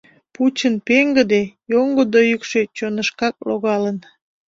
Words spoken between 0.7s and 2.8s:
пеҥгыде, йоҥгыдо йӱкшӧ